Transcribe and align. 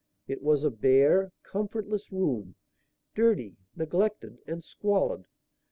It 0.27 0.41
was 0.41 0.63
a 0.63 0.71
bare, 0.71 1.31
comfortless 1.43 2.11
room, 2.11 2.55
dirty, 3.13 3.57
neglected 3.75 4.39
and 4.47 4.63
squalid. 4.63 5.25